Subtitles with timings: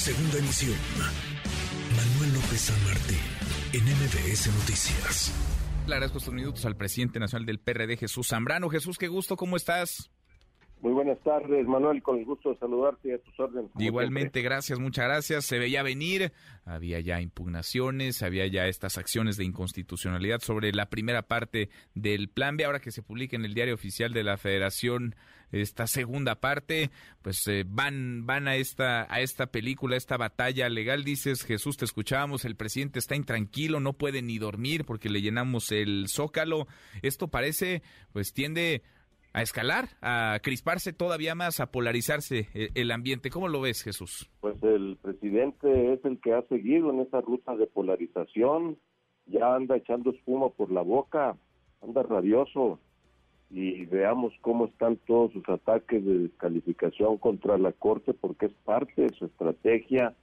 [0.00, 0.78] Segunda emisión.
[1.94, 3.18] Manuel López San Martín,
[3.74, 5.30] en MBS Noticias.
[5.86, 8.70] Le agradezco estos minutos al presidente nacional del PRD, Jesús Zambrano.
[8.70, 10.10] Jesús, qué gusto, ¿cómo estás?
[10.82, 13.70] Muy buenas tardes, Manuel, con el gusto de saludarte y a tus órdenes.
[13.78, 15.44] Igualmente, gracias, muchas gracias.
[15.44, 16.32] Se veía venir,
[16.64, 22.56] había ya impugnaciones, había ya estas acciones de inconstitucionalidad sobre la primera parte del Plan
[22.56, 25.14] B, ahora que se publica en el Diario Oficial de la Federación
[25.52, 26.90] esta segunda parte,
[27.22, 31.76] pues eh, van van a esta a esta película, a esta batalla legal, dices, Jesús,
[31.76, 36.68] te escuchábamos, el presidente está intranquilo, no puede ni dormir porque le llenamos el zócalo.
[37.02, 38.82] Esto parece pues tiende
[39.32, 43.30] a escalar, a crisparse todavía más, a polarizarse eh, el ambiente.
[43.30, 44.30] ¿Cómo lo ves, Jesús?
[44.40, 48.76] Pues el presidente es el que ha seguido en esa ruta de polarización,
[49.26, 51.36] ya anda echando espuma por la boca,
[51.82, 52.78] anda rabioso
[53.50, 59.02] y veamos cómo están todos sus ataques de descalificación contra la Corte porque es parte
[59.02, 60.14] de su estrategia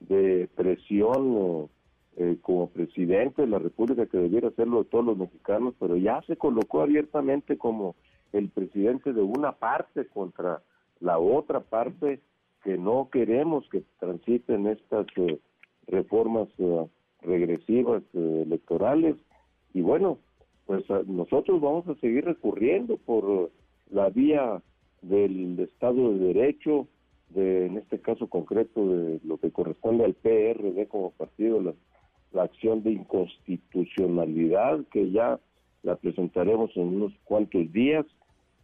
[0.00, 1.68] de presión
[2.16, 6.20] eh, como presidente de la República que debiera hacerlo de todos los mexicanos, pero ya
[6.26, 7.94] se colocó abiertamente como
[8.32, 10.62] el presidente de una parte contra
[11.00, 12.20] la otra parte
[12.62, 15.38] que no queremos que transiten estas eh,
[15.88, 16.86] reformas eh,
[17.22, 19.16] regresivas eh, electorales.
[19.74, 20.18] Y bueno
[20.66, 23.50] pues nosotros vamos a seguir recurriendo por
[23.90, 24.62] la vía
[25.02, 26.86] del Estado de Derecho
[27.30, 31.74] de en este caso concreto de lo que corresponde al PRD como partido la,
[32.32, 35.40] la acción de inconstitucionalidad que ya
[35.82, 38.06] la presentaremos en unos cuantos días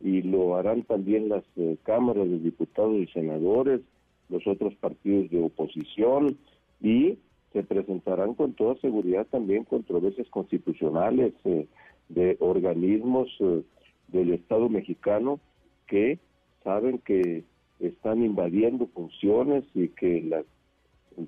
[0.00, 3.80] y lo harán también las eh, cámaras de diputados y senadores,
[4.28, 6.36] los otros partidos de oposición
[6.80, 7.18] y
[7.52, 11.66] se presentarán con toda seguridad también controversias constitucionales eh,
[12.08, 13.62] de organismos eh,
[14.08, 15.40] del Estado mexicano
[15.86, 16.18] que
[16.62, 17.44] saben que
[17.80, 20.44] están invadiendo funciones y que la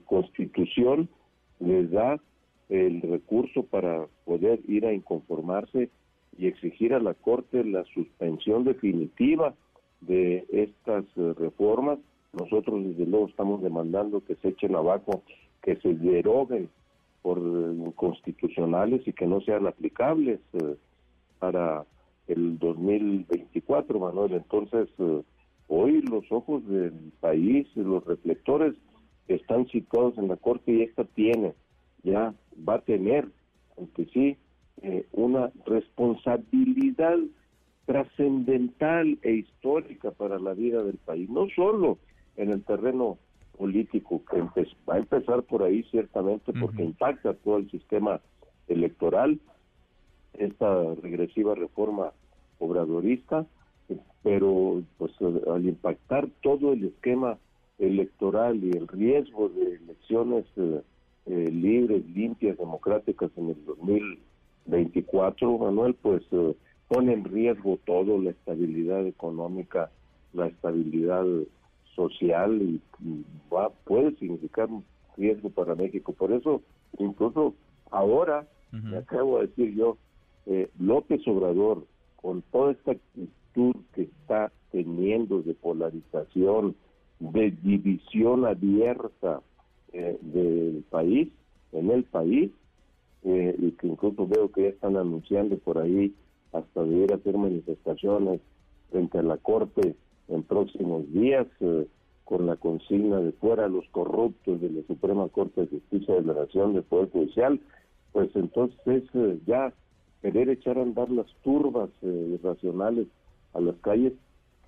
[0.05, 1.09] Constitución
[1.59, 2.21] les da
[2.69, 5.91] el recurso para poder ir a inconformarse
[6.37, 9.55] y exigir a la Corte la suspensión definitiva
[10.01, 11.99] de estas eh, reformas.
[12.33, 15.23] Nosotros desde luego estamos demandando que se echen abajo,
[15.63, 16.69] que se deroguen
[17.23, 20.77] por eh, inconstitucionales y que no sean aplicables eh,
[21.39, 21.85] para
[22.29, 24.35] el 2024, Manuel.
[24.35, 24.89] Entonces,
[25.67, 28.75] hoy los ojos del país, los reflectores
[29.27, 31.55] están situados en la Corte y esta tiene,
[32.05, 32.35] ya
[32.69, 33.27] va a tener,
[33.77, 34.37] aunque sí,
[34.83, 37.19] eh, una responsabilidad
[37.87, 41.99] trascendental e histórica para la vida del país, no solo
[42.37, 43.19] en el terreno
[43.59, 44.41] político, que
[44.89, 48.21] va a empezar por ahí ciertamente porque impacta todo el sistema
[48.69, 49.39] electoral,
[50.35, 52.13] esta regresiva reforma
[52.59, 53.45] obradorista,
[54.23, 55.13] pero pues
[55.49, 57.39] al impactar todo el esquema
[57.79, 60.81] electoral y el riesgo de elecciones eh,
[61.27, 64.21] eh, libres, limpias, democráticas en el 2000
[64.71, 66.55] 24, Manuel, pues eh,
[66.89, 69.91] pone en riesgo todo, la estabilidad económica,
[70.33, 71.25] la estabilidad
[71.95, 72.81] social y,
[73.53, 74.69] va, puede significar
[75.17, 76.13] riesgo para México.
[76.13, 76.63] Por eso,
[76.99, 77.55] incluso
[77.91, 79.97] ahora, me acabo de decir yo,
[80.47, 81.85] eh, López Obrador,
[82.17, 86.77] con toda esta actitud que está teniendo de polarización,
[87.19, 89.43] de división abierta
[89.93, 91.29] eh, del país,
[91.73, 92.53] en el país,
[93.23, 96.15] eh, y que incluso veo que ya están anunciando por ahí
[96.53, 98.41] hasta de ir a hacer manifestaciones
[98.91, 99.95] frente a la Corte
[100.29, 101.87] en próximos días eh,
[102.25, 106.35] con la consigna de fuera los corruptos de la Suprema Corte de Justicia de la
[106.35, 107.61] Nación del Poder Judicial,
[108.13, 109.73] pues entonces es eh, ya
[110.23, 113.07] querer echar a andar las turbas irracionales
[113.55, 114.13] a las calles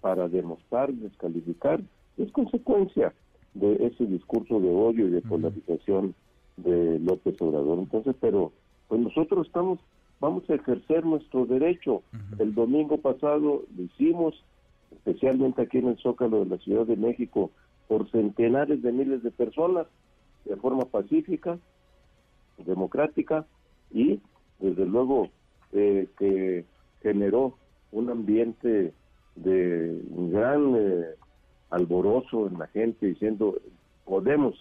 [0.00, 1.80] para demostrar, descalificar,
[2.16, 3.12] es consecuencia
[3.54, 6.14] de ese discurso de odio y de polarización
[6.56, 7.78] de López Obrador.
[7.78, 8.52] Entonces, pero
[8.88, 9.78] pues nosotros estamos,
[10.20, 12.02] vamos a ejercer nuestro derecho.
[12.38, 14.34] El domingo pasado lo hicimos,
[14.90, 17.50] especialmente aquí en el Zócalo de la Ciudad de México,
[17.88, 19.86] por centenares de miles de personas,
[20.44, 21.58] de forma pacífica,
[22.58, 23.46] democrática
[23.90, 24.20] y,
[24.58, 25.28] desde luego,
[25.72, 26.64] eh, que
[27.02, 27.56] generó
[27.90, 28.92] un ambiente
[29.36, 31.04] de un gran eh,
[31.70, 33.56] alborozo en la gente diciendo
[34.04, 34.54] podemos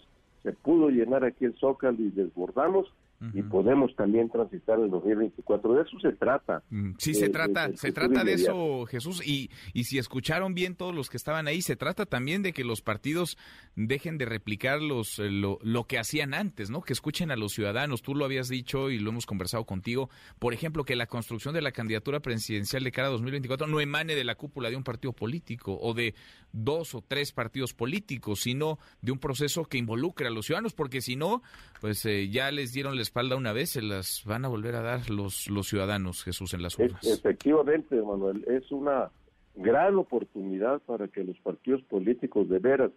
[0.43, 2.91] se pudo llenar aquí el Zócalo y desbordamos
[3.33, 5.73] y podemos también transitar el 2024.
[5.73, 6.63] De eso se trata.
[6.69, 9.21] Mm, sí, se trata, se trata de eso, Jesús.
[9.25, 12.63] Y, y si escucharon bien todos los que estaban ahí, se trata también de que
[12.63, 13.37] los partidos
[13.75, 16.81] dejen de replicar los, eh, lo, lo que hacían antes, ¿no?
[16.81, 18.01] Que escuchen a los ciudadanos.
[18.01, 20.09] Tú lo habías dicho y lo hemos conversado contigo.
[20.39, 24.15] Por ejemplo, que la construcción de la candidatura presidencial de cara a 2024 no emane
[24.15, 26.15] de la cúpula de un partido político o de
[26.51, 31.01] dos o tres partidos políticos, sino de un proceso que involucre a los ciudadanos, porque
[31.01, 31.41] si no,
[31.79, 34.81] pues eh, ya les dieron la espalda una vez, se las van a volver a
[34.81, 37.05] dar los, los ciudadanos, Jesús, en las urnas.
[37.05, 39.11] efectivamente, Manuel, es una
[39.53, 42.91] gran oportunidad para que los partidos políticos de veras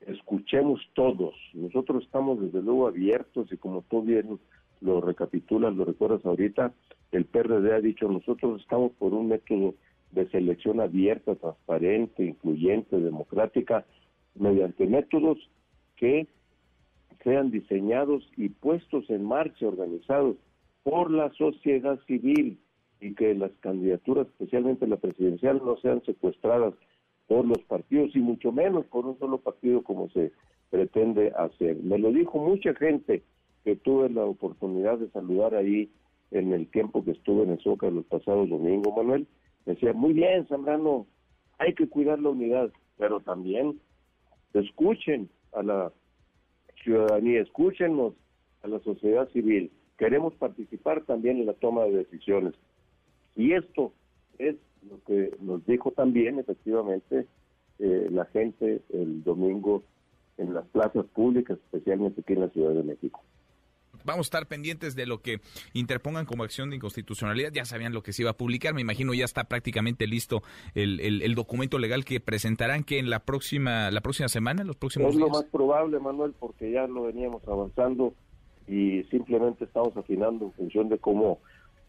[0.00, 1.34] escuchemos todos.
[1.54, 4.38] Nosotros estamos desde luego abiertos y como tú bien
[4.82, 6.74] lo recapitulas, lo recuerdas ahorita,
[7.12, 9.74] el PRD ha dicho nosotros estamos por un método
[10.12, 13.86] de selección abierta, transparente, incluyente, democrática,
[14.34, 15.38] mediante métodos
[15.96, 16.28] que
[17.24, 20.36] sean diseñados y puestos en marcha, organizados
[20.84, 22.58] por la sociedad civil
[23.00, 26.74] y que las candidaturas, especialmente la presidencial, no sean secuestradas
[27.26, 30.32] por los partidos y mucho menos por un solo partido como se
[30.70, 31.76] pretende hacer.
[31.82, 33.22] Me lo dijo mucha gente
[33.64, 35.90] que tuve la oportunidad de saludar ahí
[36.30, 39.26] en el tiempo que estuve en el Zócalo el pasado domingo, Manuel.
[39.64, 41.06] Decía, muy bien, Zambrano,
[41.58, 43.80] hay que cuidar la unidad, pero también
[44.52, 45.92] escuchen a la
[46.84, 48.14] ciudadanía, escúchenos
[48.62, 49.72] a la sociedad civil.
[49.98, 52.54] Queremos participar también en la toma de decisiones.
[53.34, 53.92] Y esto
[54.38, 54.56] es
[54.88, 57.26] lo que nos dijo también efectivamente
[57.78, 59.82] eh, la gente el domingo
[60.36, 63.22] en las plazas públicas, especialmente aquí en la Ciudad de México.
[64.04, 65.40] Vamos a estar pendientes de lo que
[65.72, 67.52] interpongan como acción de inconstitucionalidad.
[67.52, 68.74] Ya sabían lo que se iba a publicar.
[68.74, 70.42] Me imagino ya está prácticamente listo
[70.74, 75.14] el, el, documento legal que presentarán que en la próxima la próxima semana, los próximos
[75.14, 78.14] Es lo más probable, Manuel, porque ya lo veníamos avanzando
[78.68, 81.40] y simplemente estamos afinando en función de cómo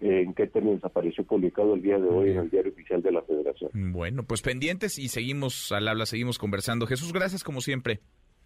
[0.01, 3.11] eh, en qué términos apareció publicado el día de hoy en el diario oficial de
[3.13, 3.71] la Federación.
[3.93, 6.85] Bueno, pues pendientes y seguimos al habla, seguimos conversando.
[6.85, 8.01] Jesús, gracias como siempre.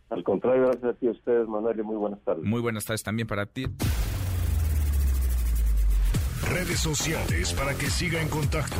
[0.09, 2.43] Al contrario, gracias a ti a ustedes, Manuel, y muy buenas tardes.
[2.43, 3.67] Muy buenas tardes también para ti.
[6.51, 8.77] Redes sociales para que siga en contacto: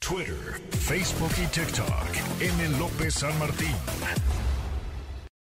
[0.00, 2.40] Twitter, Facebook y TikTok.
[2.40, 2.78] M.
[2.78, 3.76] López San Martín.